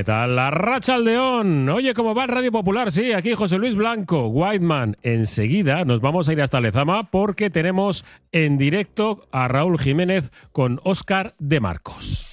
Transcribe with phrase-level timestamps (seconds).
[0.00, 0.34] ¿qué tal?
[0.34, 1.68] La Racha Aldeón.
[1.68, 2.90] Oye, ¿cómo va Radio Popular?
[2.90, 4.96] Sí, aquí José Luis Blanco, Whiteman.
[5.02, 10.80] Enseguida nos vamos a ir hasta Lezama porque tenemos en directo a Raúl Jiménez con
[10.84, 12.32] Óscar de Marcos.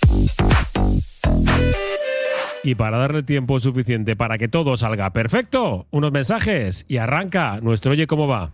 [2.64, 7.92] Y para darle tiempo suficiente para que todo salga perfecto, unos mensajes y arranca nuestro
[7.92, 8.54] Oye, ¿cómo va?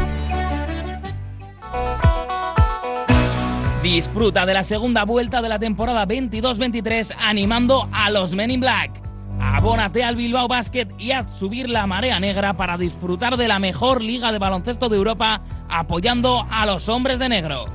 [3.83, 8.91] Disfruta de la segunda vuelta de la temporada 22-23 animando a los Men in Black.
[9.39, 14.03] Abónate al Bilbao Basket y haz subir la marea negra para disfrutar de la mejor
[14.03, 17.65] liga de baloncesto de Europa apoyando a los hombres de negro.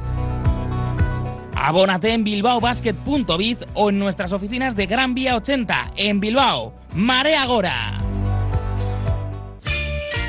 [1.56, 6.74] Abónate en bilbaobasket.biz o en nuestras oficinas de Gran Vía 80 en Bilbao.
[6.94, 7.98] Marea Gora.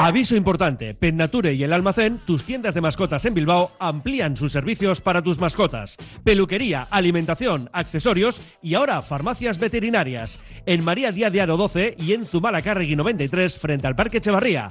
[0.00, 5.00] Aviso importante, Pennature y el Almacén, tus tiendas de mascotas en Bilbao, amplían sus servicios
[5.00, 5.96] para tus mascotas.
[6.22, 10.38] Peluquería, alimentación, accesorios y ahora farmacias veterinarias.
[10.66, 14.70] En María Díaz de Aro 12 y en Zumalacárregui 93 frente al Parque Echevarría.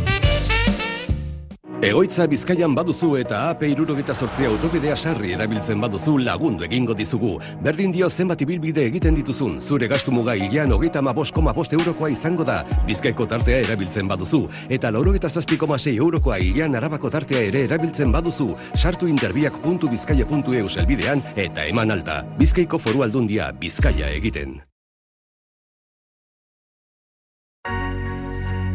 [1.81, 7.31] Egoitza Bizkaian baduzu eta AP irurogeta sortzea autobidea sarri erabiltzen baduzu lagundu egingo dizugu.
[7.65, 11.73] Berdin dio zenbat ibilbide egiten dituzun, zure gastu muga hilean hogeita ma bost koma bost
[11.73, 12.61] eurokoa izango da.
[12.85, 14.43] Bizkaiko tartea erabiltzen baduzu.
[14.69, 18.51] Eta laurogeta zazpi koma sei eurokoa hilean arabako tartea ere erabiltzen baduzu.
[18.75, 22.21] Sartu interbiak.bizkaia.eu selbidean eta eman alta.
[22.37, 24.61] Bizkaiko foru aldundia Bizkaia egiten.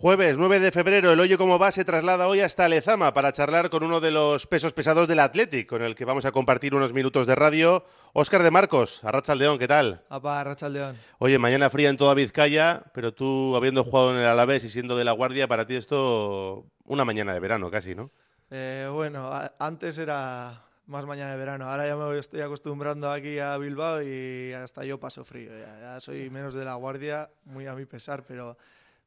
[0.00, 3.68] Jueves 9 de febrero, el Hoyo Como Va se traslada hoy hasta Lezama para charlar
[3.68, 6.94] con uno de los pesos pesados del Athletic, con el que vamos a compartir unos
[6.94, 7.84] minutos de radio.
[8.14, 10.02] Óscar de Marcos, Arrachaldeón, ¿qué tal?
[10.08, 10.96] Apa, Arrachaldeón.
[11.18, 14.96] Oye, mañana fría en toda Vizcaya, pero tú habiendo jugado en el Alavés y siendo
[14.96, 18.10] de la Guardia, para ti esto una mañana de verano casi, ¿no?
[18.50, 23.58] Eh, bueno, antes era más mañana de verano, ahora ya me estoy acostumbrando aquí a
[23.58, 25.50] Bilbao y hasta yo paso frío.
[25.58, 28.56] Ya, ya soy menos de la Guardia, muy a mi pesar, pero,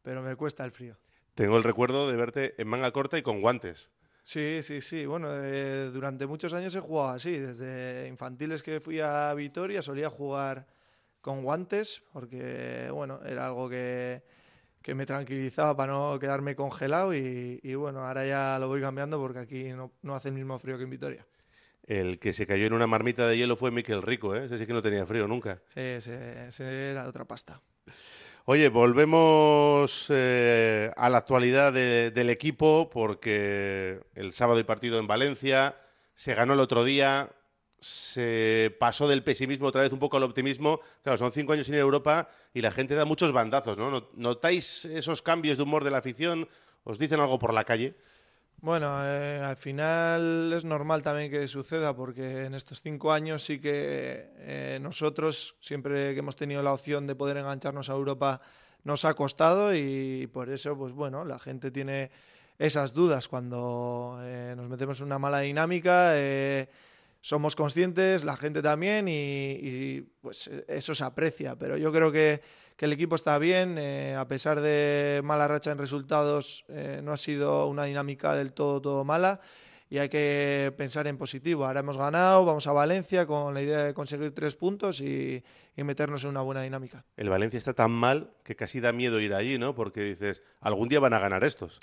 [0.03, 0.97] pero me cuesta el frío.
[1.33, 3.89] Tengo el recuerdo de verte en manga corta y con guantes.
[4.21, 5.05] Sí, sí, sí.
[5.05, 7.37] Bueno, eh, durante muchos años he jugado así.
[7.37, 10.67] Desde infantiles que fui a Vitoria solía jugar
[11.21, 14.23] con guantes, porque bueno, era algo que,
[14.81, 19.19] que me tranquilizaba para no quedarme congelado y, y, bueno, ahora ya lo voy cambiando
[19.19, 21.25] porque aquí no, no, hace el mismo frío que en Vitoria.
[21.83, 24.45] El que se cayó en una marmita de hielo fue Miquel Rico, ¿eh?
[24.45, 25.61] ese sí que no tenía frío nunca.
[25.73, 27.61] Sí, ese, ese era de otra pasta.
[28.45, 35.07] Oye, volvemos eh, a la actualidad de, del equipo porque el sábado hay partido en
[35.07, 35.77] Valencia,
[36.13, 37.31] se ganó el otro día,
[37.79, 40.81] se pasó del pesimismo otra vez un poco al optimismo.
[41.03, 44.09] Claro, son cinco años sin Europa y la gente da muchos bandazos, ¿no?
[44.13, 46.49] ¿Notáis esos cambios de humor de la afición?
[46.83, 47.95] ¿Os dicen algo por la calle?
[48.63, 53.59] Bueno, eh, al final es normal también que suceda porque en estos cinco años sí
[53.59, 58.39] que eh, nosotros, siempre que hemos tenido la opción de poder engancharnos a Europa,
[58.85, 62.09] nos ha costado y por eso, pues bueno, la gente tiene
[62.57, 66.13] esas dudas cuando eh, nos metemos en una mala dinámica.
[67.23, 71.55] Somos conscientes, la gente también, y, y, pues eso se aprecia.
[71.57, 72.41] Pero yo creo que,
[72.75, 77.13] que el equipo está bien, eh, a pesar de mala racha en resultados, eh, no
[77.13, 79.39] ha sido una dinámica del todo, todo mala.
[79.89, 81.63] Y hay que pensar en positivo.
[81.63, 85.41] Ahora hemos ganado, vamos a Valencia con la idea de conseguir tres puntos y,
[85.77, 87.05] y meternos en una buena dinámica.
[87.15, 89.75] El Valencia está tan mal que casi da miedo ir allí, ¿no?
[89.75, 91.79] Porque dices, algún día van a ganar estos.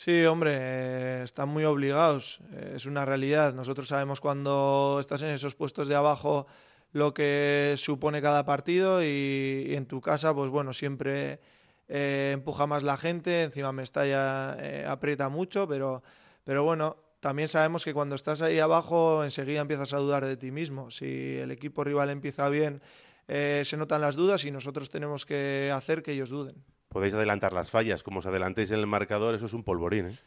[0.00, 3.52] Sí, hombre, eh, están muy obligados, eh, es una realidad.
[3.52, 6.46] Nosotros sabemos cuando estás en esos puestos de abajo
[6.92, 11.40] lo que supone cada partido y, en tu casa, pues bueno, siempre
[11.88, 14.52] eh, empuja más la gente, encima Mestalla
[14.88, 16.04] aprieta mucho, pero,
[16.44, 20.52] pero bueno, también sabemos que cuando estás ahí abajo enseguida empiezas a dudar de ti
[20.52, 20.92] mismo.
[20.92, 22.82] Si el equipo rival empieza bien,
[23.26, 27.52] eh, se notan las dudas y nosotros tenemos que hacer que ellos duden podéis adelantar
[27.52, 30.06] las fallas, como os adelantéis en el marcador, eso es un polvorín.
[30.06, 30.18] ¿eh?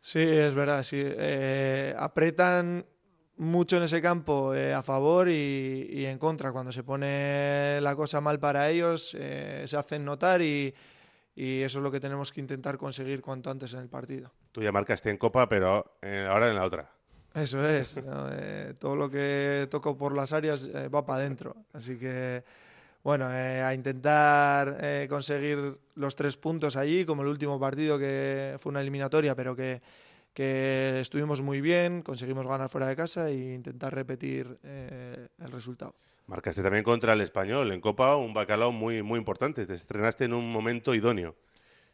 [0.00, 1.00] Sí, es verdad, sí.
[1.00, 2.86] Eh, apretan
[3.36, 6.52] mucho en ese campo eh, a favor y, y, en contra.
[6.52, 10.74] Cuando se pone la cosa mal para ellos, eh, se hacen notar y,
[11.34, 14.32] y, eso es lo que tenemos que intentar conseguir cuanto antes en el partido.
[14.52, 16.90] Tú ya marcaste en Copa, pero ahora en la otra.
[17.34, 18.02] Eso es.
[18.02, 18.28] ¿no?
[18.80, 21.54] todo lo que toco por las áreas va para adentro.
[21.72, 22.42] Así que
[23.08, 28.56] bueno, eh, a intentar eh, conseguir los tres puntos allí, como el último partido que
[28.58, 29.80] fue una eliminatoria, pero que,
[30.34, 35.94] que estuvimos muy bien, conseguimos ganar fuera de casa e intentar repetir eh, el resultado.
[36.26, 39.64] Marcaste también contra el español en Copa, un bacalao muy, muy importante.
[39.64, 41.34] Te estrenaste en un momento idóneo.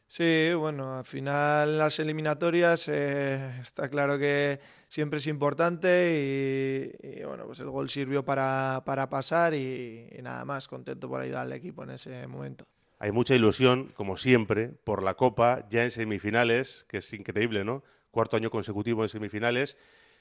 [0.08, 7.46] Sí, bueno, al final las eliminatorias eh, está claro que siempre es importante y, bueno,
[7.46, 11.52] pues el gol sirvió para, para pasar y, y, nada más, contento por ayudar al
[11.52, 12.64] equipo en ese momento.
[13.00, 17.82] Hay mucha ilusión, como siempre, por la Copa, ya en semifinales, que es increíble, ¿no?
[18.10, 19.76] Cuarto año consecutivo en semifinales.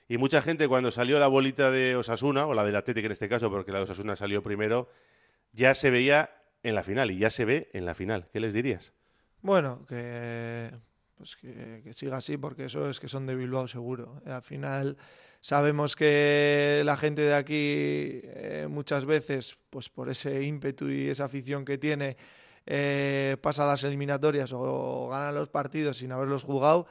[0.08, 3.30] Y mucha gente cuando salió la bolita de Osasuna, o la del Atlético en este
[3.30, 4.90] caso, porque la de Osasuna salió primero,
[5.52, 6.32] ya se veía
[6.64, 8.28] en la final y ya se ve en la final.
[8.34, 8.94] ¿Qué les dirías?
[9.44, 10.72] Bueno, que,
[11.18, 14.22] pues que, que, siga así, porque eso es que son de Bilbao seguro.
[14.26, 14.96] Al final
[15.42, 21.26] sabemos que la gente de aquí eh, muchas veces, pues por ese ímpetu y esa
[21.26, 22.16] afición que tiene,
[22.66, 26.88] eh, pasa las eliminatorias o gana los partidos sin haberlos jugado,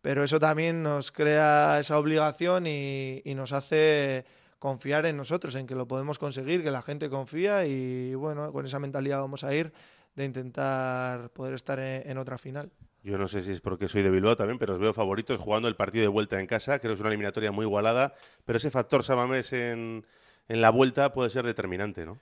[0.00, 4.24] pero eso también nos crea esa obligación y, y nos hace
[4.58, 8.66] confiar en nosotros, en que lo podemos conseguir, que la gente confía y bueno, con
[8.66, 9.72] esa mentalidad vamos a ir
[10.14, 12.70] de intentar poder estar en, en, otra final.
[13.02, 15.68] Yo no sé si es porque soy de Bilbao también, pero os veo favoritos jugando
[15.68, 16.78] el partido de vuelta en casa.
[16.78, 18.14] Creo que es una eliminatoria muy igualada,
[18.44, 20.06] pero ese factor Samamés en,
[20.48, 22.18] en la vuelta puede ser determinante, ¿no?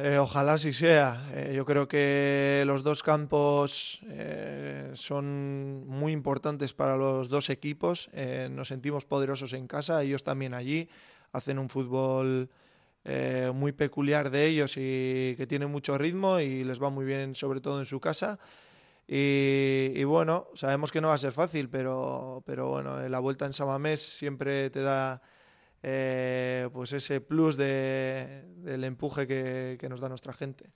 [0.00, 1.28] Eh, ojalá sí sea.
[1.34, 8.08] Eh, yo creo que los dos campos eh, son muy importantes para los dos equipos.
[8.50, 10.88] Nos sentimos poderosos en casa, ellos también allí.
[11.32, 12.48] Hacen un fútbol
[13.04, 17.34] eh, muy peculiar de ellos y que tiene mucho ritmo y les va muy bien,
[17.34, 18.38] sobre todo en su casa.
[19.10, 23.54] Y, bueno, sabemos que no va a ser fácil, pero, pero bueno, la vuelta en
[23.54, 25.22] Samamés siempre te da
[25.82, 30.70] eh, pues ese plus de, del empuje que, que nos da nuestra gente.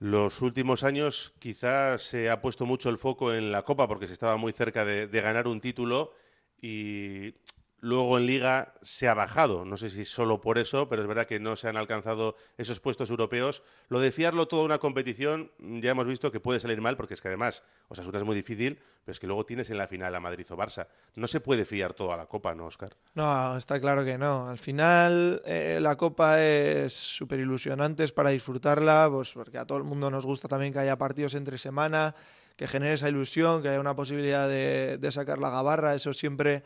[0.00, 4.12] Los últimos años quizás se ha puesto mucho el foco en la Copa porque se
[4.12, 6.12] estaba muy cerca de, de ganar un título
[6.60, 7.32] y
[7.80, 11.26] Luego en Liga se ha bajado, no sé si solo por eso, pero es verdad
[11.26, 13.62] que no se han alcanzado esos puestos europeos.
[13.88, 17.20] Lo de fiarlo toda una competición, ya hemos visto que puede salir mal, porque es
[17.20, 20.20] que además, Osasuna es muy difícil, pero es que luego tienes en la final a
[20.20, 20.88] Madrid o Barça.
[21.16, 22.96] No se puede fiar todo a la Copa, ¿no, Oscar?
[23.14, 24.48] No, está claro que no.
[24.48, 29.76] Al final, eh, la Copa es súper ilusionante, es para disfrutarla, pues porque a todo
[29.78, 32.14] el mundo nos gusta también que haya partidos entre semana,
[32.56, 36.64] que genere esa ilusión, que haya una posibilidad de, de sacar la gabarra, eso siempre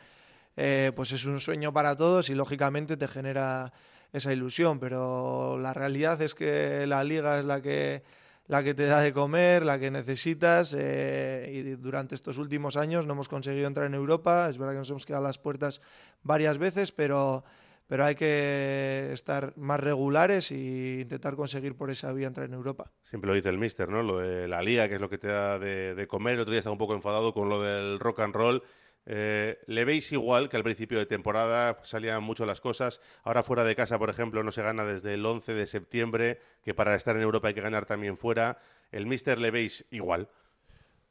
[0.57, 3.73] eh, pues es un sueño para todos y lógicamente te genera
[4.13, 8.03] esa ilusión, pero la realidad es que la liga es la que
[8.51, 10.75] la que te da de comer, la que necesitas.
[10.77, 14.49] Eh, y durante estos últimos años no hemos conseguido entrar en Europa.
[14.51, 15.81] Es verdad que nos hemos quedado a las puertas
[16.25, 17.45] varias veces, pero,
[17.87, 22.91] pero hay que estar más regulares e intentar conseguir por esa vía entrar en Europa.
[23.05, 24.03] Siempre lo dice el mister, ¿no?
[24.03, 26.35] Lo de la liga, que es lo que te da de, comer.
[26.35, 28.65] El otro día estaba un poco enfadado con lo del rock and roll.
[29.13, 33.01] Eh, ¿Le veis igual que al principio de temporada salían mucho las cosas?
[33.25, 36.75] Ahora fuera de casa, por ejemplo, no se gana desde el 11 de septiembre, que
[36.75, 38.59] para estar en Europa hay que ganar también fuera.
[38.93, 40.29] ¿El Mister le veis igual?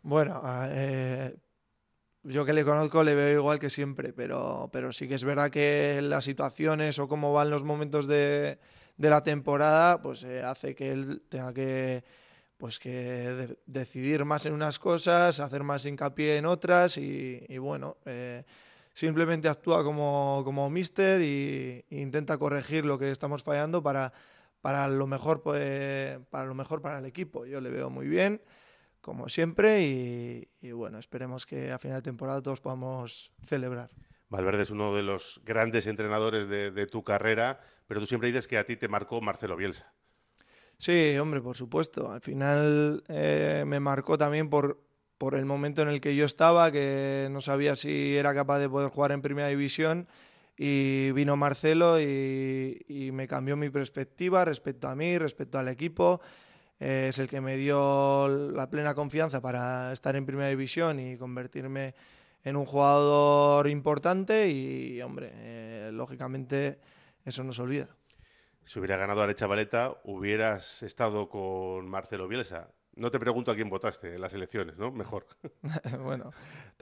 [0.02, 1.36] Bueno, eh,
[2.24, 5.52] yo que le conozco le veo igual que siempre, pero, pero sí que es verdad
[5.52, 8.60] que las situaciones o cómo van los momentos de,
[8.96, 12.06] la temporada, pues eh, hace que él tenga que
[12.60, 18.44] pues que decidir más en unas cosas, hacer más hincapié en otras y, bueno, eh,
[18.94, 24.12] simplemente actúa como, como mister e intenta corregir lo que estamos fallando para,
[24.60, 27.46] para, lo mejor, pues, para lo mejor para el equipo.
[27.46, 28.42] Yo le veo muy bien,
[29.00, 33.90] como siempre, y, bueno, esperemos que a final de temporada todos podamos celebrar.
[34.28, 38.50] Valverde es uno de los grandes entrenadores de, de tu carrera, pero tú siempre dices
[38.50, 39.94] que a ti te marcó Marcelo Bielsa.
[40.80, 42.10] Sí, hombre, por supuesto.
[42.10, 44.82] Al final eh, me marcó también por,
[45.18, 48.70] por el momento en el que yo estaba, que no sabía si era capaz de
[48.70, 50.08] poder jugar en primera división.
[50.58, 56.22] Y vino Marcelo y, me cambió mi perspectiva respecto a mí, respecto al equipo.
[56.80, 61.18] Eh, es el que me dio la plena confianza para estar en primera división y
[61.18, 61.94] convertirme
[62.44, 64.50] en un jugador importante.
[64.50, 66.80] Y, hombre, eh, lógicamente
[67.26, 67.99] eso no se olvida
[68.70, 72.68] si hubiera ganado Arecha Valeta, hubieras estado con Marcelo Bielsa.
[72.98, 74.92] No te pregunto a quién votaste en las elecciones, ¿no?
[74.92, 75.26] Mejor.
[76.04, 76.32] bueno,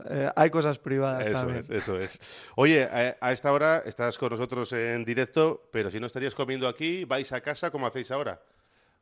[0.09, 1.59] eh, hay cosas privadas eso también.
[1.59, 2.19] Es, eso es.
[2.57, 7.05] Oye, a, esta hora estás con nosotros en directo, pero si no estarías comiendo aquí,
[7.05, 8.41] vais a casa, ¿cómo hacéis ahora?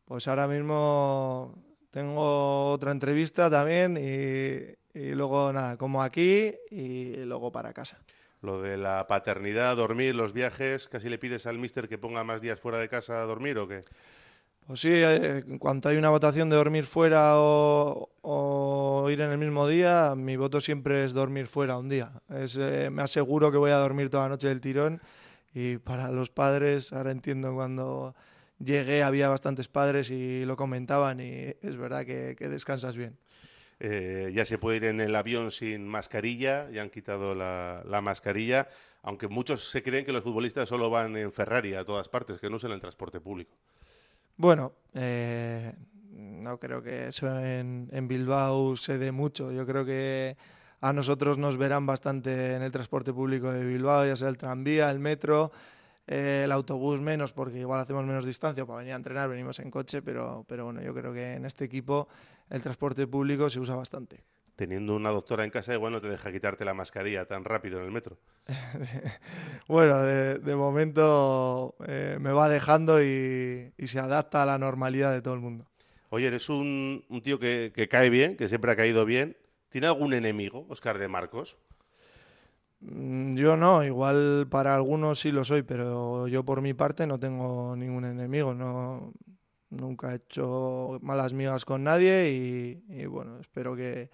[0.05, 1.55] Pues ahora mismo
[1.89, 7.97] tengo otra entrevista también y, y luego nada, como aquí y luego para casa.
[8.45, 12.41] Lo de la paternidad, dormir, los viajes, ¿casi le pides al mister que ponga más
[12.41, 13.81] días fuera de casa a dormir o qué?
[14.67, 19.39] Pues sí, eh, en cuanto hay una votación de dormir fuera o, ir en el
[19.39, 22.11] mismo día, mi voto siempre es dormir fuera un día.
[22.29, 25.01] Eh, me aseguro que voy a dormir toda la noche del tirón
[25.53, 28.13] y para los padres, ahora entiendo cuando
[28.59, 33.17] llegué había bastantes padres y lo comentaban y es verdad que descansas bien.
[33.79, 38.69] Eh, ya se puede ir en el avión sin mascarilla, ya han quitado la, mascarilla,
[39.03, 42.49] aunque muchos se creen que los futbolistas solo van en Ferrari a todas partes, que
[42.49, 43.55] no usan el transporte público.
[44.37, 45.73] Bueno, eh,
[46.11, 49.51] no creo que eso en, Bilbao se dé mucho.
[49.51, 50.37] Yo creo que
[50.79, 54.89] a nosotros nos verán bastante en el transporte público de Bilbao, ya sea el tranvía,
[54.89, 55.51] el metro,
[56.07, 59.69] eh, el autobús menos, porque igual hacemos menos distancia para venir a entrenar, venimos en
[59.69, 62.07] coche, pero, pero bueno, yo creo que en este equipo
[62.49, 64.23] el transporte público se usa bastante.
[64.55, 67.85] Teniendo una doctora en casa, igual no te deja quitarte la mascarilla tan rápido en
[67.85, 68.17] el metro.
[69.67, 75.33] bueno, de, momento eh, me va dejando y, se adapta a la normalidad de todo
[75.33, 75.65] el mundo.
[76.09, 79.35] Oye, eres un, tío que, cae bien, que siempre ha caído bien.
[79.69, 81.57] ¿Tiene algún enemigo, Oscar de Marcos?
[82.79, 87.19] Mm, yo no, igual para algunos sí lo soy, pero yo por mi parte no
[87.19, 88.53] tengo ningún enemigo.
[88.53, 89.11] No,
[89.69, 92.29] nunca he hecho malas migas con nadie
[92.89, 94.09] y, bueno, espero que,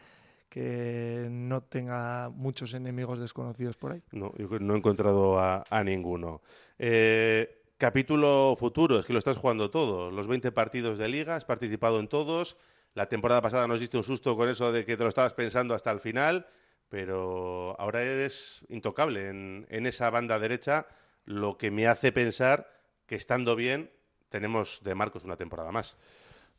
[0.50, 4.04] que, no tenga muchos enemigos desconocidos por ahí.
[4.12, 6.42] No, yo no he encontrado a, ninguno.
[6.78, 10.12] Eh, capítulo futuro, es que lo estás jugando todo.
[10.12, 12.58] Los 20 partidos de liga, has participado en todos.
[12.94, 15.74] La temporada pasada nos diste un susto con eso de que te lo estabas pensando
[15.74, 16.48] hasta el final,
[16.90, 20.88] pero ahora eres intocable en, en esa banda derecha,
[21.24, 22.68] lo que me hace pensar
[23.06, 23.92] que estando bien
[24.32, 25.98] tenemos de Marcos una temporada más.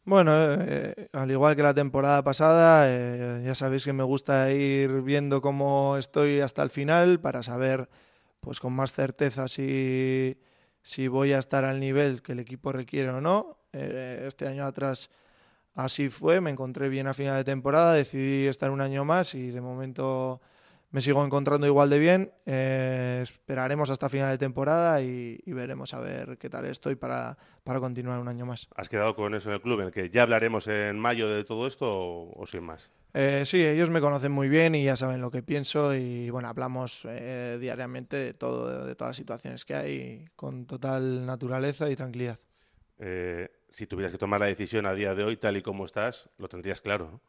[0.04, 5.02] Bueno, eh, al igual que la temporada pasada, eh, ya sabéis que me gusta ir
[5.02, 7.88] viendo cómo estoy hasta el final para saber
[8.40, 10.38] pues con más certeza si,
[10.82, 13.58] si voy a estar al nivel que el equipo requiere o no.
[13.72, 15.08] Eh, este año atrás
[15.74, 19.50] así fue, me encontré bien a final de temporada, decidí estar un año más y
[19.50, 20.40] de momento
[20.92, 22.32] me sigo encontrando igual de bien.
[22.44, 27.80] Eh, esperaremos hasta final de temporada y, veremos a ver qué tal estoy para, para,
[27.80, 28.68] continuar un año más.
[28.76, 31.44] ¿Has quedado con eso en el club, en el que ya hablaremos en mayo de
[31.44, 32.92] todo esto o, sin más?
[33.14, 36.48] Eh, sí, ellos me conocen muy bien y ya saben lo que pienso y bueno,
[36.48, 41.96] hablamos eh, diariamente de todo, de todas las situaciones que hay con total naturaleza y
[41.96, 42.38] tranquilidad.
[43.70, 46.48] si tuvieras que tomar la decisión a día de hoy, tal y como estás, lo
[46.48, 47.20] tendrías claro, ¿no?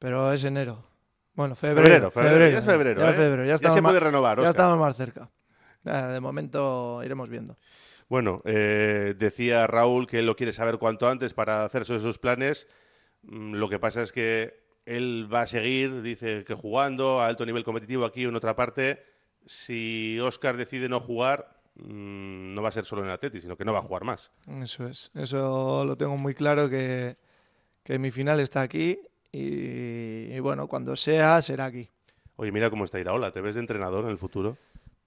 [0.00, 0.91] Pero es enero.
[1.34, 2.10] Bueno, febrero.
[2.10, 3.00] Febrero, ya es febrero.
[3.00, 3.46] Ya, ¿eh?
[3.46, 4.40] ya, se puede renovar.
[4.40, 5.30] Ya estamos más cerca.
[5.82, 7.56] de momento iremos viendo.
[8.08, 12.68] Bueno, eh, decía Raúl que él lo quiere saber cuanto antes para hacerse sus planes.
[13.22, 17.46] Mm, lo que pasa es que él va a seguir, dice que jugando a alto
[17.46, 19.02] nivel competitivo aquí en otra parte.
[19.46, 23.64] Si Oscar decide no jugar, mm, no va a ser solo en Atleti, sino que
[23.64, 24.30] no va a jugar más.
[24.60, 27.16] Eso es, eso lo tengo muy claro que,
[27.82, 28.98] que mi final está aquí
[29.32, 31.88] y, y bueno, cuando sea, será aquí.
[32.36, 33.30] Oye, mira cómo está Iraola.
[33.32, 34.56] ¿Te ves de entrenador en el futuro?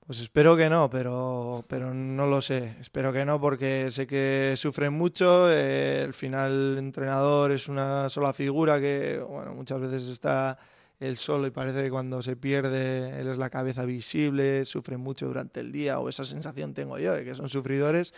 [0.05, 2.75] Pues espero que no, pero, pero no lo sé.
[2.79, 5.51] Espero que no porque sé que sufren mucho.
[5.51, 10.59] Eh, al final el entrenador es una sola figura que bueno, muchas veces está
[10.99, 15.25] él solo y parece que cuando se pierde él es la cabeza visible, sufren mucho
[15.25, 18.13] durante el día o esa sensación tengo yo de que son sufridores.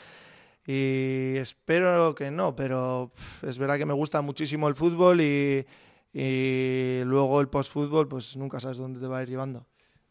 [0.66, 5.66] Y espero que no, pero es verdad que me gusta muchísimo el fútbol y,
[6.14, 9.66] y luego el post-fútbol pues nunca sabes dónde te va a ir llevando.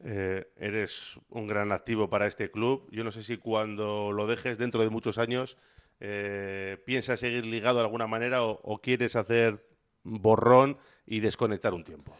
[0.04, 2.88] Eh, eres un gran activo para este club.
[2.90, 5.56] Yo no sé si cuando lo dejes dentro de muchos años
[6.00, 9.66] eh, piensas seguir ligado de alguna manera o, o, quieres hacer
[10.04, 10.76] borrón
[11.06, 12.14] y desconectar un tiempo.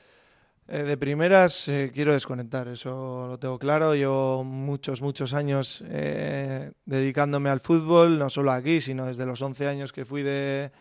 [0.69, 3.95] Eh, de primeras quiero desconectar, eso lo tengo claro.
[3.95, 5.85] Yo muchos, muchos años
[6.87, 10.73] dedicándome al fútbol, no solo aquí, sino desde los 11 años que fui de,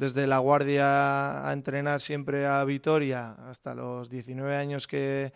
[0.00, 5.32] desde La Guardia a entrenar siempre a Vitoria hasta los 19 años que,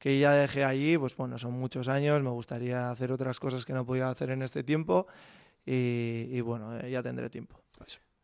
[0.00, 3.72] que ya dejé allí, pues bueno, son muchos años, me gustaría hacer otras cosas que
[3.72, 5.06] no podía hacer en este tiempo
[5.64, 7.62] y, y bueno, eh, ya tendré tiempo.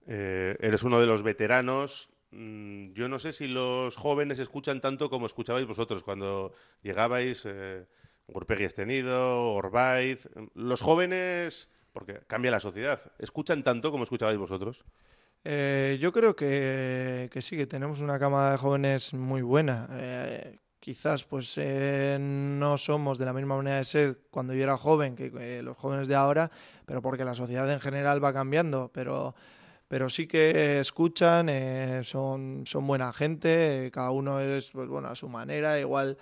[0.09, 2.11] Eh, eres uno de los veteranos.
[2.33, 7.87] Mm, Yo no sé si los jóvenes escuchan tanto como escuchabais vosotros cuando llegabais, eh,
[8.27, 10.29] Gurpegui Estenido, Orbaiz.
[10.55, 14.85] Los jóvenes, porque cambia la sociedad, ¿escuchan tanto como escuchabais vosotros?
[15.49, 19.89] Eh, yo creo que, que, sí, que tenemos una cámara de jóvenes muy buena.
[19.93, 24.77] Eh, quizás pues eh, no somos de la misma manera de ser cuando yo era
[24.77, 26.51] joven que, que, los jóvenes de ahora,
[26.85, 29.37] pero porque la sociedad en general va cambiando, pero,
[29.87, 35.09] pero sí que escuchan, eh, son, son buena gente, eh, cada uno es pues, bueno,
[35.09, 36.19] a su manera, igual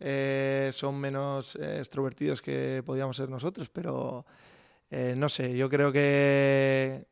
[0.00, 4.24] eh, son menos extrovertidos que podíamos ser nosotros, pero
[5.16, 7.06] no sé, yo creo que,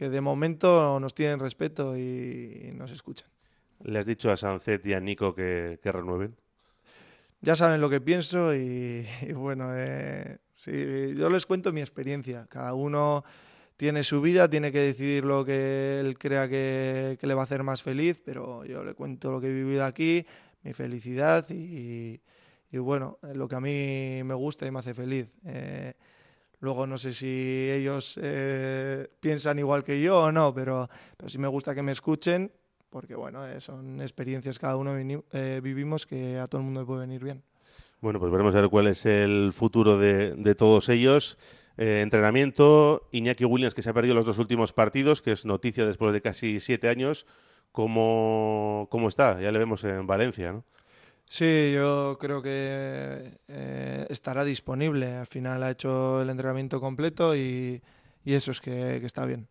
[0.00, 3.28] que de momento nos tienen respeto y, nos escuchan.
[3.84, 6.34] ¿Le has dicho a Sancet y a Nico que, que renueven?
[7.42, 10.72] Ya saben lo que pienso y, y bueno, eh, sí,
[11.14, 12.46] yo les cuento mi experiencia.
[12.48, 13.24] Cada uno
[13.76, 17.44] tiene su vida, tiene que decidir lo que él crea que, que le va a
[17.44, 20.24] hacer más feliz, pero yo le cuento lo que he vivido aquí,
[20.62, 22.22] mi felicidad y,
[22.72, 25.30] y bueno, lo que a mí me gusta y me hace feliz.
[25.44, 25.92] Eh,
[26.60, 31.38] Luego no sé si ellos eh, piensan igual que yo o no, pero, pero sí
[31.38, 32.52] me gusta que me escuchen
[32.90, 36.86] porque bueno, eh, son experiencias cada uno eh, vivimos que a todo el mundo le
[36.86, 37.42] puede venir bien.
[38.00, 41.38] Bueno, pues veremos a ver cuál es el futuro de, todos ellos.
[41.76, 45.86] Eh, entrenamiento, Iñaki Williams que se ha perdido los dos últimos partidos, que es noticia
[45.86, 47.26] después de casi siete años.
[47.72, 49.40] ¿Cómo, cómo está?
[49.40, 50.64] Ya le vemos en Valencia, ¿no?
[51.32, 55.14] Sí, yo creo que eh, estará disponible.
[55.14, 57.80] Al final ha hecho el entrenamiento completo y,
[58.24, 59.46] y eso es que, que está bien.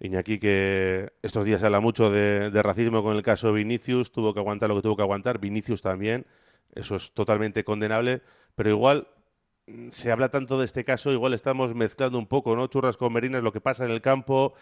[0.00, 4.34] Iñaki, que estos días se habla mucho de, de, racismo con el caso Vinicius, tuvo
[4.34, 6.26] que aguantar lo que tuvo que aguantar, Vinicius también,
[6.74, 8.22] eso es totalmente condenable,
[8.56, 9.06] pero igual
[9.68, 12.66] mm, se habla tanto de este caso, igual estamos mezclando un poco, ¿no?
[12.66, 14.54] Churras con merinas, lo que pasa en el campo,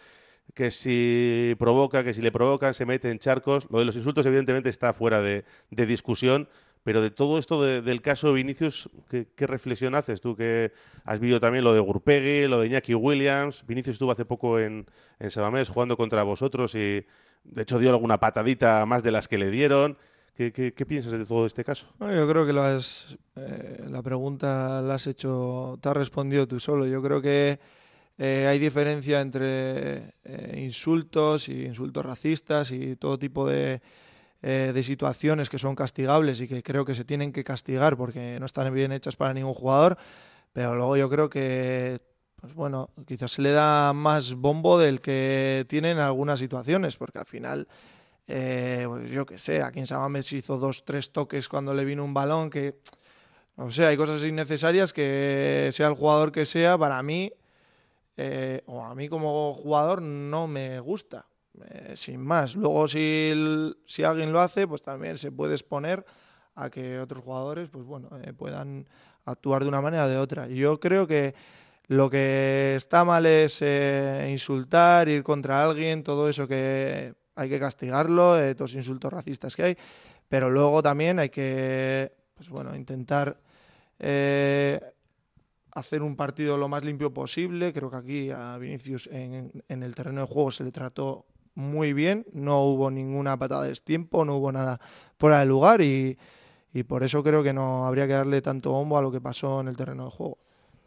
[0.55, 3.66] que si provoca, que si le provocan, se mete en charcos.
[3.70, 6.48] Lo de los insultos, evidentemente, está fuera de, de discusión,
[6.85, 10.37] pero de todo esto de, del caso Vinicius, ¿qué, ¿qué, reflexión haces tú?
[10.37, 10.72] Que
[11.05, 13.64] has visto también lo de Gurpegui, lo de Iñaki Williams.
[13.66, 14.87] Vinicius estuvo hace poco en,
[15.18, 17.07] en Sabamés jugando contra vosotros y
[17.44, 19.96] de hecho dio alguna patadita más de las que le dieron.
[20.35, 21.87] ¿Qué, qué, piensas de todo este caso?
[22.00, 26.87] Yo creo que lo eh, la pregunta la has hecho, te has respondido tú solo.
[26.87, 27.61] Yo creo que
[28.24, 33.82] eh, hay diferencia entre eh, insultos y insultos racistas y todo tipo de
[34.42, 38.38] eh, de situaciones que son castigables y que creo que se tienen que castigar porque
[38.38, 39.98] no están bien hechas para ningún jugador,
[40.52, 42.00] pero luego yo creo que,
[42.40, 47.26] pues bueno, quizás se le da más bombo del que tienen algunas situaciones, porque al
[47.26, 47.66] final,
[48.26, 52.14] pues yo qué sé, aquí en Samames hizo dos, tres toques cuando le vino un
[52.14, 52.78] balón que,
[53.56, 57.32] no sé, hay cosas innecesarias que sea el jugador que sea, para mí,
[58.16, 61.27] eh, o a mí como jugador no me gusta
[61.70, 62.55] eh, sin más.
[62.57, 63.33] Luego, si,
[63.87, 66.05] si alguien lo hace, pues también se puede exponer
[66.55, 68.87] a que otros jugadores pues bueno, eh, puedan
[69.25, 70.46] actuar de una manera o de otra.
[70.48, 71.35] Yo creo que
[71.87, 73.62] lo que está mal es
[74.29, 79.62] insultar, ir contra alguien, todo eso que hay que castigarlo, todos los insultos racistas que
[79.62, 79.79] hay,
[80.29, 83.37] pero luego también hay que pues bueno, intentar
[85.72, 87.72] hacer un partido lo más limpio posible.
[87.72, 92.26] Creo que aquí a Vinicius en, el terreno de juego se le trató muy bien,
[92.32, 94.80] no hubo ninguna patada de tiempo, no hubo nada
[95.18, 96.16] fuera de lugar y,
[96.72, 99.61] y por eso creo que no habría que darle tanto bombo a lo que pasó
[99.61, 100.38] en el terreno de juego.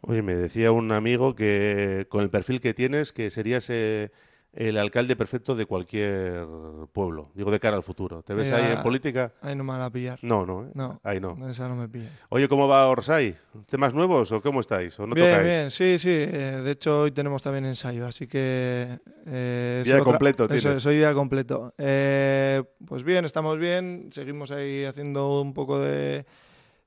[0.02, 4.10] Oye, me decía un amigo que con el perfil que tienes, que serías eh,
[4.56, 6.46] el alcalde perfecto de cualquier
[6.92, 7.30] pueblo.
[7.34, 8.22] Digo, de cara al futuro.
[8.22, 9.32] ¿Te ves ahí en política?
[9.42, 10.18] Ahí no me van a pillar.
[10.22, 10.70] No, no, ¿eh?
[10.74, 10.98] No.
[11.04, 11.36] Ahí no.
[11.48, 12.08] Esa no me pilla.
[12.30, 13.36] Oye, ¿cómo va Orsay?
[13.68, 14.98] ¿Temas nuevos o cómo estáis?
[14.98, 15.44] ¿O no bien, tocáis?
[15.46, 16.08] bien, sí, sí.
[16.10, 18.98] Eh, de hecho, hoy tenemos también ensayo, así que...
[19.26, 20.82] Eh, Día completo Eso, tienes.
[20.82, 21.74] soy día completo.
[21.76, 24.08] Eh, pues bien, estamos bien.
[24.10, 26.24] Seguimos ahí haciendo un poco de,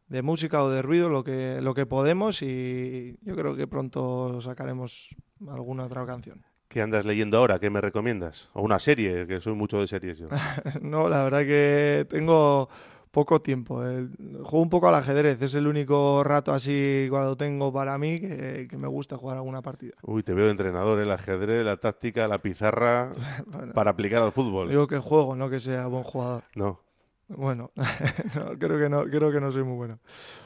[0.07, 4.41] de música o de ruido, lo que, lo que podemos y yo creo que pronto
[4.41, 5.09] sacaremos
[5.47, 6.43] alguna otra canción.
[6.69, 7.57] ¿Qué andas leyendo ahora?
[7.59, 8.51] ¿Qué me recomiendas?
[8.53, 10.27] O una serie, que soy mucho de series yo.
[10.81, 12.69] no, la verdad que tengo
[13.09, 13.83] poco tiempo.
[13.83, 14.11] El-
[14.43, 18.67] juego un poco al ajedrez, es el único rato así cuando tengo para mí que,
[18.69, 19.93] que me gusta jugar alguna partida.
[20.03, 23.13] Uy, te veo de entrenador, el ajedrez, la táctica, la pizarra,
[23.73, 24.69] para aplicar al fútbol.
[24.69, 26.43] Digo que juego, no que sea buen jugador.
[26.53, 26.81] No.
[27.29, 27.71] Bueno,
[28.35, 29.99] no, creo que no, creo que no soy muy bueno.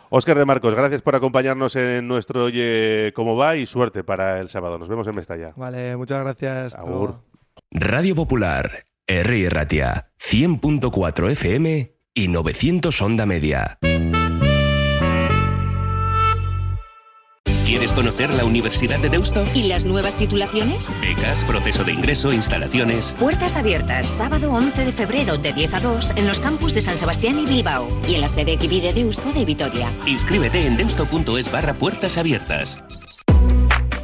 [0.09, 4.49] Óscar de Marcos, gracias por acompañarnos en nuestro Oye Cómo Va y suerte para el
[4.49, 4.77] sábado.
[4.77, 5.53] Nos vemos en Mestalla.
[5.55, 6.75] Vale, muchas gracias.
[6.75, 7.21] Agur.
[7.71, 9.49] Radio Popular, R.
[9.49, 13.79] Ratia, 100.4 FM y 900 Onda Media.
[17.73, 19.43] ¿Quieres conocer la Universidad de Deusto?
[19.55, 20.95] ¿Y las nuevas titulaciones?
[21.01, 23.15] Becas, proceso de ingreso, instalaciones.
[23.17, 26.99] Puertas abiertas, sábado 11 de febrero de 10 a 2 en los campus de San
[26.99, 29.91] Sebastián y Bilbao y en la sede Equibi de Deusto de Vitoria.
[30.05, 32.83] Inscríbete en deusto.es barra puertas abiertas.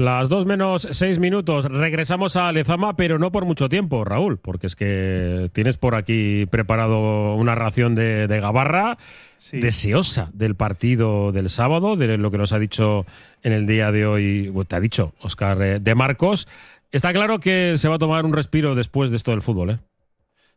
[0.00, 1.66] Las dos menos seis minutos.
[1.66, 6.46] Regresamos a Lezama, pero no por mucho tiempo, Raúl, porque es que tienes por aquí
[6.46, 8.96] preparado una ración de, de gabarra
[9.52, 13.04] deseosa del partido del sábado, de lo que nos ha dicho
[13.42, 16.48] en el día de hoy, te ha dicho Oscar eh, de Marcos.
[16.92, 19.78] Está claro que se va a tomar un respiro después de esto del fútbol, ¿eh?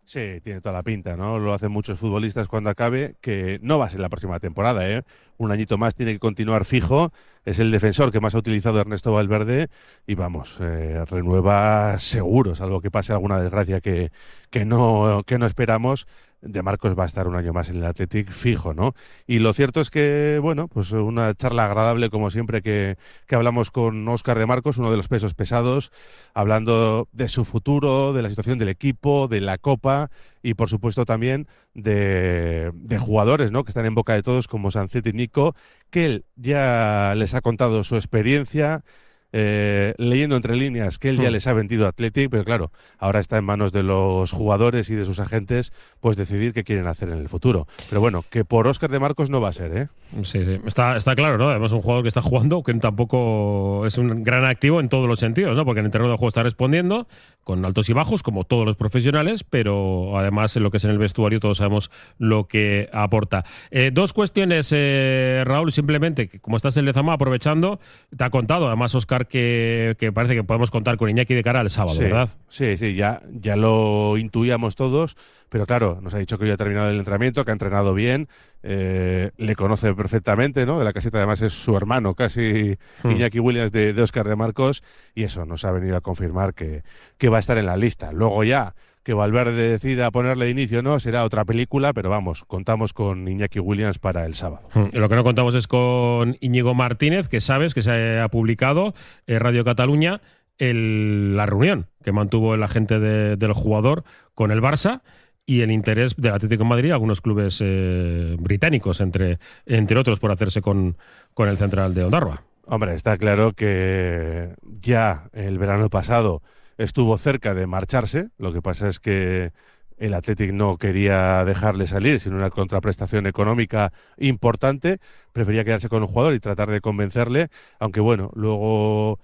[0.05, 1.39] Sí, tiene toda la pinta, ¿no?
[1.39, 5.03] Lo hacen muchos futbolistas cuando acabe, que no va a ser la próxima temporada, ¿eh?
[5.37, 7.13] Un añito más tiene que continuar fijo.
[7.45, 9.69] Es el defensor que más ha utilizado Ernesto Valverde
[10.05, 14.11] y vamos, eh, renueva seguro, salvo que pase alguna desgracia que,
[14.49, 16.05] que, no, que no esperamos.
[16.45, 18.93] De Marcos va a estar un año más en el Athletic fijo, ¿no?
[19.25, 23.71] Y lo cierto es que, bueno, pues una charla agradable como siempre que, que hablamos
[23.71, 25.91] con Óscar de Marcos, uno de los pesos pesados,
[26.33, 31.05] hablando de su futuro, de la situación del equipo, de la Copa y por supuesto
[31.05, 33.63] también de, de jugadores, ¿no?
[33.63, 35.55] Que están en boca de todos como Sancet y Nico,
[35.89, 38.83] que él ya les ha contado su experiencia,
[39.33, 41.33] eh, leyendo entre líneas que él ya Hmm.
[41.33, 44.95] les ha vendido a Athletic, pero claro, ahora está en manos de los jugadores y
[44.95, 47.67] de sus agentes, pues decidir qué quieren hacer en el futuro.
[47.89, 49.87] Pero bueno, que por Óscar de Marcos no va a ser, ¿eh?
[50.21, 50.59] Sí, sí.
[50.65, 51.49] Está, está claro, ¿no?
[51.49, 55.19] Además, un jugador que está jugando, que tampoco es un gran activo en todos los
[55.19, 55.65] sentidos, ¿no?
[55.65, 57.07] Porque en el terreno de juego está respondiendo
[57.43, 60.91] con altos y bajos, como todos los profesionales, pero además en lo que es en
[60.91, 63.43] el vestuario todos sabemos lo que aporta.
[63.71, 67.79] Eh, dos cuestiones, eh, Raúl, simplemente, como estás en Lezama aprovechando,
[68.15, 71.59] te ha contado, además, Oscar, que, que parece que podemos contar con Iñaki de cara
[71.59, 72.29] al sábado, sí, ¿verdad?
[72.49, 75.15] Sí, sí, ya, ya lo intuíamos todos,
[75.49, 78.27] pero claro, nos ha dicho que hoy ha terminado el entrenamiento, que ha entrenado bien,
[78.63, 80.79] eh, le conoce perfectamente, ¿no?
[80.79, 83.11] De la caseta además es su hermano, casi Hmm.
[83.11, 84.83] Iñaki Williams de, de Oscar de Marcos,
[85.13, 86.83] y eso nos ha venido a confirmar que,
[87.17, 88.11] que va a estar en la lista.
[88.11, 92.93] Luego ya, que Valverde decida ponerle de inicio no, será otra película, pero vamos, contamos
[92.93, 94.67] con Iñaki Williams para el sábado.
[94.73, 98.93] Mm, Lo que no contamos es con Íñigo Martínez, que sabes que se ha publicado
[99.27, 100.21] en Radio Cataluña
[100.57, 104.03] el- la reunión que mantuvo el agente de- del jugador
[104.35, 105.01] con el Barça
[105.45, 110.31] y el interés del Atlético de Madrid, algunos clubes eh, británicos, entre, entre otros, por
[110.31, 110.95] hacerse con,
[111.33, 112.43] con el central de Ondarroa.
[112.65, 116.41] Hombre, está claro que ya el verano pasado
[116.77, 118.29] estuvo cerca de marcharse.
[118.37, 119.51] Lo que pasa es que
[119.97, 124.99] el Athletic no quería dejarle salir sin una contraprestación económica importante.
[125.31, 127.49] Prefería quedarse con el jugador y tratar de convencerle.
[127.79, 129.19] Aunque bueno, luego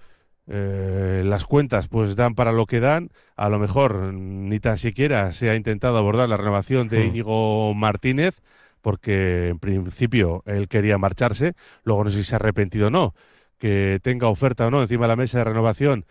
[0.46, 3.10] eh, las cuentas pues dan para lo que dan.
[3.36, 7.08] A lo mejor ni tan siquiera se ha intentado abordar la renovación de Hmm.
[7.08, 8.40] Íñigo Martínez
[8.80, 11.54] porque en principio él quería marcharse.
[11.84, 13.14] Luego no sé si se ha arrepentido o no.
[13.58, 16.06] Que tenga oferta o no encima de la mesa de renovación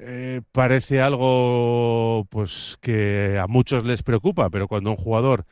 [0.00, 5.44] eh, parece algo pues que a muchos les preocupa, pero cuando un jugador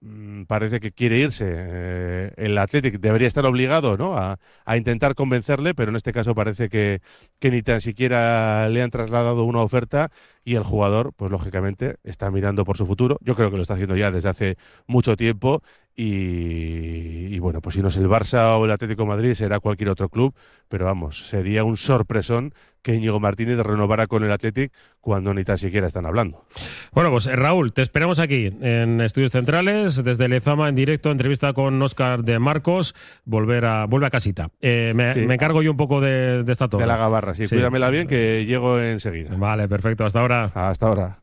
[0.00, 4.16] mm, parece que quiere irse, eh, el Athletic debería estar obligado ¿no?
[4.16, 7.00] a, a intentar convencerle, pero en este caso parece que,
[7.40, 10.10] que ni tan siquiera le han trasladado una oferta
[10.44, 13.18] y el jugador, pues lógicamente, está mirando por su futuro.
[13.22, 15.62] Yo creo que lo está haciendo ya desde hace mucho tiempo
[15.96, 19.60] y, y bueno, pues si no es el Barça o el Atlético de Madrid, será
[19.60, 20.34] cualquier otro club,
[20.68, 25.58] pero vamos, sería un sorpresón que Íñigo Martínez renovara con el Athletic cuando ni tan
[25.58, 26.44] siquiera están hablando.
[26.92, 31.52] Bueno, pues eh, Raúl, te esperamos aquí en Estudios Centrales, desde Lezama en directo, entrevista
[31.52, 34.50] con Óscar de Marcos, volver a, vuelve a casita.
[34.60, 35.26] Eh, me, Sí.
[35.26, 36.82] me encargo yo un poco de, de esta torre.
[36.82, 39.30] De la gabarra, sí, cuídamela bien que llego enseguida.
[39.36, 40.52] Vale, perfecto, hasta ahora.
[40.54, 41.18] Hasta ahora.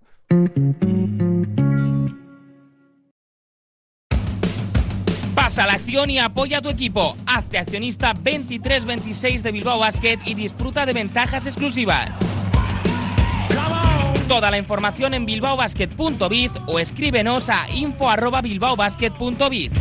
[5.35, 7.17] Pasa a la acción y apoya a tu equipo.
[7.25, 12.15] Hazte accionista 2326 de Bilbao Basket y disfruta de ventajas exclusivas.
[14.27, 19.71] Toda la información en bilbaobasket.biz o escríbenos a info@bilbaobasket.biz.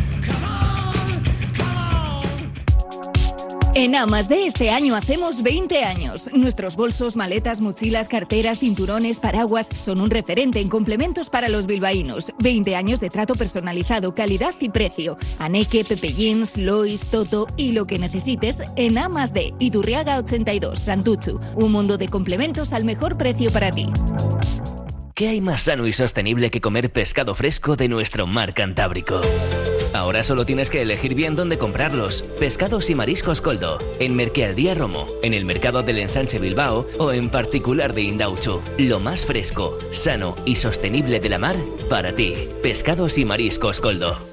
[3.75, 6.29] En Amas de este año hacemos 20 años.
[6.31, 12.33] Nuestros bolsos, maletas, mochilas, carteras, cinturones, paraguas son un referente en complementos para los bilbaínos.
[12.37, 15.17] 20 años de trato personalizado, calidad y precio.
[15.39, 21.39] Aneque, Pepe Jeans, Lois, Toto y lo que necesites en Amas de Iturriaga 82, Santuchu.
[21.55, 23.89] Un mundo de complementos al mejor precio para ti.
[25.15, 29.21] ¿Qué hay más sano y sostenible que comer pescado fresco de nuestro mar Cantábrico?
[29.93, 32.23] Ahora solo tienes que elegir bien dónde comprarlos.
[32.39, 37.29] Pescados y mariscos Coldo, en Merquealdía Romo, en el mercado del Ensanche Bilbao o en
[37.29, 38.61] particular de Indauchu.
[38.79, 41.55] Lo más fresco, sano y sostenible de la mar
[41.89, 42.33] para ti.
[42.63, 44.32] Pescados y mariscos Coldo.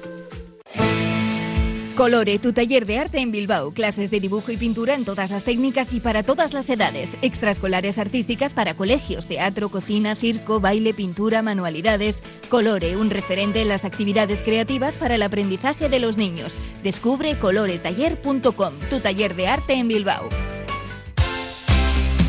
[1.95, 3.71] Colore, tu taller de arte en Bilbao.
[3.71, 7.17] Clases de dibujo y pintura en todas las técnicas y para todas las edades.
[7.21, 12.23] Extraescolares artísticas para colegios, teatro, cocina, circo, baile, pintura, manualidades.
[12.49, 16.57] Colore, un referente en las actividades creativas para el aprendizaje de los niños.
[16.81, 20.29] Descubre coloretaller.com, tu taller de arte en Bilbao.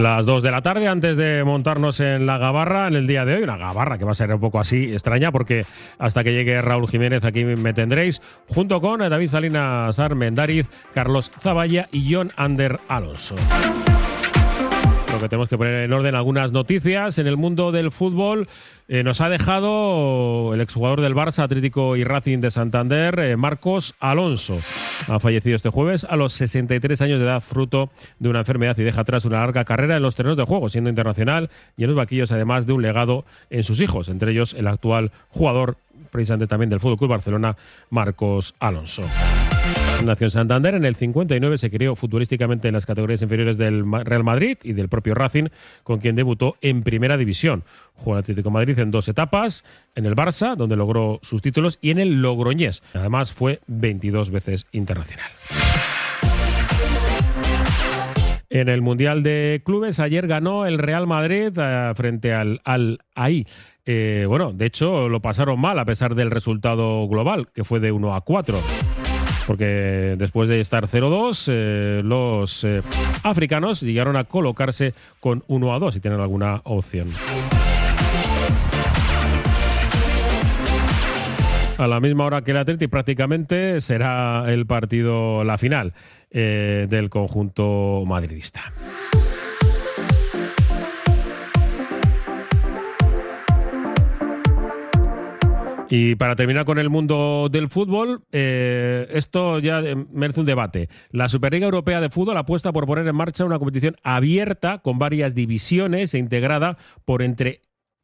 [0.00, 3.34] Las 2 de la tarde, antes de montarnos en la gabarra en el día de
[3.34, 5.66] hoy, una gabarra que va a ser un poco así extraña, porque
[5.98, 11.86] hasta que llegue Raúl Jiménez aquí me tendréis, junto con David Salinas Armendariz, Carlos Zavalla
[11.92, 13.34] y John Ander Alonso.
[15.12, 18.48] Lo que tenemos que poner en orden algunas noticias en el mundo del fútbol.
[18.88, 23.94] eh, nos ha dejado el exjugador del Barça, Atlético y Racing de Santander, eh, Marcos
[24.00, 24.58] Alonso.
[25.08, 28.82] Ha fallecido este jueves a los 63 años de edad, fruto de una enfermedad y
[28.82, 31.96] deja atrás una larga carrera en los terrenos de juego, siendo internacional y en los
[31.96, 35.76] vaquillos, además de un legado en sus hijos, entre ellos el actual jugador,
[36.10, 37.56] precisamente también del Fútbol Club Barcelona,
[37.90, 39.04] Marcos Alonso.
[40.04, 44.24] Nació en Santander, en el 59 se crió futbolísticamente en las categorías inferiores del Real
[44.24, 45.48] Madrid y del propio Racing,
[45.82, 47.64] con quien debutó en Primera División.
[47.94, 49.62] Jugó en Atlético Madrid en dos etapas,
[49.94, 52.82] en el Barça, donde logró sus títulos, y en el Logroñés.
[52.94, 55.30] Además, fue 22 veces internacional.
[58.48, 63.46] En el Mundial de Clubes, ayer ganó el Real Madrid eh, frente al Al Ahí.
[63.84, 67.92] Eh, bueno, de hecho, lo pasaron mal a pesar del resultado global, que fue de
[67.92, 68.58] 1 a 4
[69.50, 72.82] porque después de estar 0-2, eh, los eh,
[73.24, 77.08] africanos llegaron a colocarse con 1 a 2 si tienen alguna opción.
[81.78, 85.94] a la misma hora que el Atleti prácticamente será el partido, la final
[86.30, 88.60] eh, del conjunto madridista.
[95.92, 100.88] Y para terminar con el mundo del fútbol, eh, esto ya merece un debate.
[101.10, 105.34] La Superliga Europea de Fútbol apuesta por poner en marcha una competición abierta con varias
[105.34, 107.62] divisiones e integrada por entre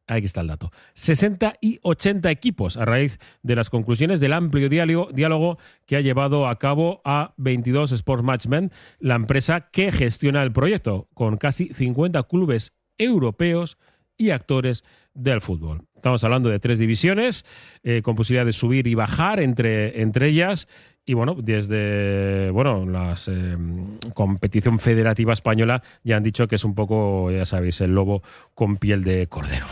[0.09, 0.70] Aquí está el dato.
[0.94, 6.46] 60 y 80 equipos a raíz de las conclusiones del amplio diálogo, que ha llevado
[6.46, 8.70] a cabo a 22 Sports Matchmen,
[9.01, 13.79] la empresa que gestiona el proyecto, con casi 50 clubes europeos
[14.16, 15.83] y actores del fútbol.
[15.96, 17.44] Estamos hablando de tres divisiones,
[17.82, 20.68] eh, con posibilidad de subir y bajar entre, entre ellas.
[21.04, 23.56] Y bueno, desde bueno, la eh,
[24.14, 28.22] competición federativa española ya han dicho que es un poco, ya sabéis, el lobo
[28.54, 29.66] con piel de cordero.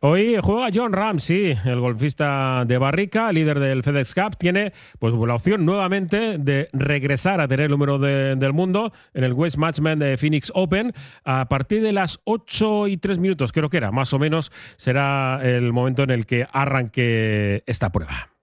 [0.00, 4.36] Hoy juega John Ramsey, el golfista de Barrica, líder del FedEx Cup.
[4.36, 9.32] Tiene pues, la opción nuevamente de regresar a tener el número del mundo en el
[9.32, 10.92] West Matchman de Phoenix Open.
[11.24, 15.40] A partir de las 8 y 3 minutos, creo que era, más o menos, será
[15.42, 18.35] el momento en el que arranque esta prueba.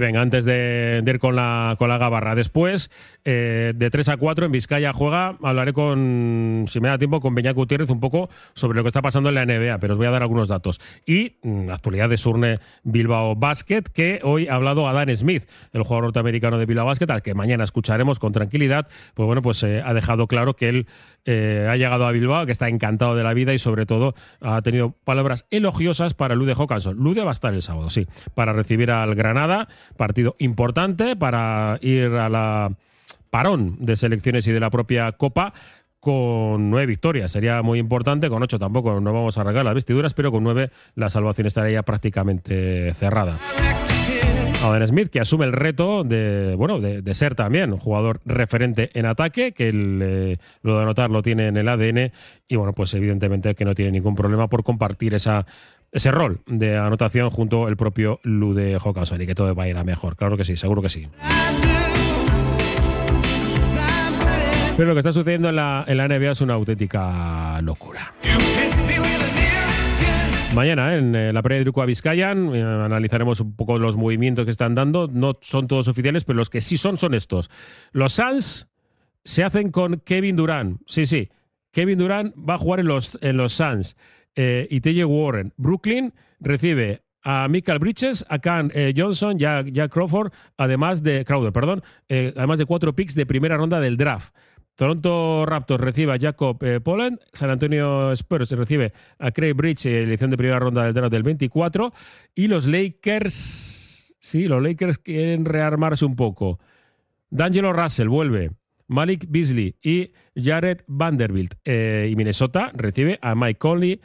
[0.00, 2.34] Venga, antes de, ir con la, con la gabarra.
[2.34, 2.90] Después,
[3.24, 7.34] eh, de 3 a 4 en Vizcaya juega, hablaré con, si me da tiempo, con
[7.34, 10.06] Beñat Gutiérrez un poco sobre lo que está pasando en la NBA, pero os voy
[10.06, 10.80] a dar algunos datos.
[11.06, 15.48] Y mm, la actualidad de Surne Bilbao Basket, que hoy ha hablado a Dan Smith,
[15.72, 18.88] el jugador norteamericano de Bilbao Basket, al que mañana escucharemos con tranquilidad.
[19.14, 20.86] Pues bueno, pues eh, ha dejado claro que él
[21.24, 24.62] eh, ha llegado a Bilbao, que está encantado de la vida y sobre todo ha
[24.62, 26.96] tenido palabras elogiosas para Lude Hawkinson.
[26.96, 32.06] Lude va a estar el sábado, sí, para recibir al Granada partido importante para ir
[32.12, 32.72] a la
[33.30, 35.52] parón de selecciones y de la propia Copa
[36.00, 37.32] con nueve victorias.
[37.32, 40.70] Sería muy importante, con ocho tampoco no vamos a arreglar las vestiduras, pero con nueve
[40.94, 43.38] la salvación estaría prácticamente cerrada.
[44.62, 49.06] Aden Smith, que asume el reto de, bueno, de, ser también un jugador referente en
[49.06, 52.12] ataque, que lo de anotar lo tiene en el ADN
[52.48, 55.46] y bueno, pues evidentemente que no tiene ningún problema por compartir esa
[55.92, 59.76] ese rol de anotación junto al propio Lude Hawkinson y que todo va a ir
[59.76, 60.16] a mejor.
[60.16, 61.08] Claro que sí, seguro que sí.
[64.76, 68.14] Pero lo que está sucediendo en la, en la NBA es una auténtica locura.
[70.54, 74.44] Mañana en eh, la previa de Druco a Vizcayan eh, analizaremos un poco los movimientos
[74.44, 75.08] que están dando.
[75.08, 77.50] No son todos oficiales, pero los que sí son son estos.
[77.92, 78.68] Los Suns
[79.24, 80.80] se hacen con Kevin Durant.
[80.86, 81.28] Sí, sí.
[81.70, 83.96] Kevin Durant va a jugar en los, en los Suns
[84.40, 85.52] eh, y TJ Warren.
[85.56, 91.82] Brooklyn recibe a Michael Bridges, a Can eh, Johnson, Jack, Crawford, además de Crowder, perdón,
[92.08, 94.34] eh, además de cuatro picks de primera ronda del draft.
[94.76, 100.30] Toronto Raptors recibe a Jacob eh, Poland, San Antonio Spurs recibe a Craig Bridge, elección
[100.30, 101.92] de primera ronda del draft del 24,
[102.36, 106.60] y los Lakers, sí, los Lakers quieren rearmarse un poco.
[107.30, 108.52] D'Angelo Russell vuelve.
[108.86, 111.56] Malik Beasley y Jared Vanderbilt.
[111.66, 114.00] y Minnesota recibe a Mike Conley,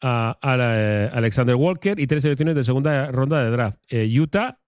[0.00, 3.78] a, eh, Alexander Walker y tres selecciones de segunda ronda de draft.
[3.88, 4.58] Eh, Utah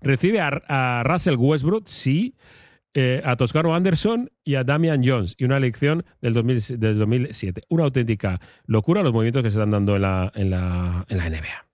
[0.00, 2.34] recibe a, Russell Westbrook, sí,
[2.94, 7.62] eh, a Toscano Anderson y a Damian Jones y una elección del, 2007.
[7.68, 11.30] Una auténtica locura los movimientos que se están dando en la, en la, en la
[11.30, 11.66] NBA.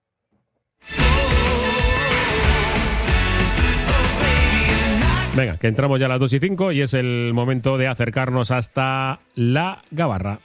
[5.36, 8.50] Venga, que entramos ya a las 2 y 5 y es el momento de acercarnos
[8.50, 10.40] hasta la Gabarra.